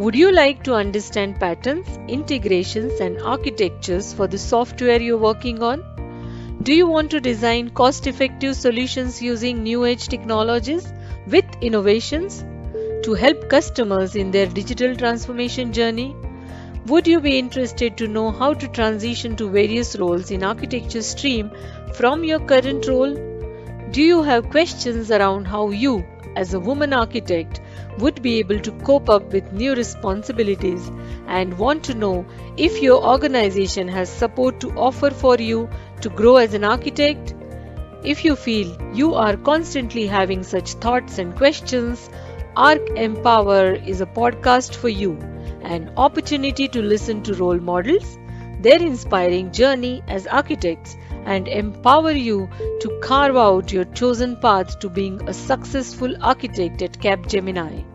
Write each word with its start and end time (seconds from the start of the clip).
Would 0.00 0.14
you 0.14 0.32
like 0.32 0.62
to 0.62 0.72
understand 0.72 1.38
patterns, 1.38 1.86
integrations, 2.08 3.00
and 3.00 3.20
architectures 3.20 4.14
for 4.14 4.26
the 4.26 4.38
software 4.38 4.98
you're 4.98 5.18
working 5.18 5.62
on? 5.62 5.82
Do 6.62 6.72
you 6.72 6.86
want 6.86 7.10
to 7.10 7.20
design 7.20 7.68
cost 7.68 8.06
effective 8.06 8.56
solutions 8.56 9.20
using 9.20 9.62
new 9.62 9.84
age 9.84 10.08
technologies 10.08 10.90
with 11.26 11.44
innovations 11.60 12.42
to 13.02 13.12
help 13.12 13.50
customers 13.50 14.16
in 14.16 14.30
their 14.30 14.46
digital 14.46 14.96
transformation 14.96 15.70
journey? 15.70 16.16
Would 16.86 17.06
you 17.06 17.20
be 17.20 17.38
interested 17.38 17.98
to 17.98 18.08
know 18.08 18.30
how 18.30 18.54
to 18.54 18.68
transition 18.68 19.36
to 19.36 19.50
various 19.50 19.96
roles 19.96 20.30
in 20.30 20.42
architecture 20.42 21.02
stream 21.02 21.50
from 21.92 22.24
your 22.24 22.40
current 22.40 22.88
role? 22.88 23.14
Do 23.90 24.00
you 24.00 24.22
have 24.22 24.48
questions 24.48 25.10
around 25.10 25.44
how 25.44 25.68
you, 25.68 26.06
as 26.36 26.54
a 26.54 26.60
woman 26.60 26.94
architect, 26.94 27.59
would 27.98 28.22
be 28.22 28.38
able 28.38 28.60
to 28.60 28.72
cope 28.72 29.10
up 29.10 29.32
with 29.32 29.52
new 29.52 29.74
responsibilities 29.74 30.90
and 31.26 31.58
want 31.58 31.84
to 31.84 31.94
know 31.94 32.24
if 32.56 32.80
your 32.82 33.04
organization 33.04 33.88
has 33.88 34.08
support 34.08 34.60
to 34.60 34.70
offer 34.72 35.10
for 35.10 35.36
you 35.36 35.68
to 36.00 36.08
grow 36.08 36.36
as 36.36 36.54
an 36.54 36.64
architect? 36.64 37.34
If 38.02 38.24
you 38.24 38.36
feel 38.36 38.76
you 38.94 39.14
are 39.14 39.36
constantly 39.36 40.06
having 40.06 40.42
such 40.42 40.72
thoughts 40.74 41.18
and 41.18 41.36
questions, 41.36 42.08
ArchEmpower 42.56 43.86
is 43.86 44.00
a 44.00 44.06
podcast 44.06 44.74
for 44.74 44.88
you, 44.88 45.12
an 45.62 45.92
opportunity 45.96 46.68
to 46.68 46.82
listen 46.82 47.22
to 47.24 47.34
role 47.34 47.58
models, 47.58 48.18
their 48.62 48.80
inspiring 48.80 49.52
journey 49.52 50.02
as 50.08 50.26
architects, 50.26 50.96
and 51.24 51.48
empower 51.48 52.12
you 52.12 52.48
to 52.80 53.00
carve 53.02 53.36
out 53.36 53.72
your 53.72 53.84
chosen 53.86 54.36
path 54.36 54.78
to 54.80 54.88
being 54.88 55.20
a 55.28 55.34
successful 55.34 56.14
architect 56.22 56.82
at 56.82 56.98
Capgemini. 56.98 57.89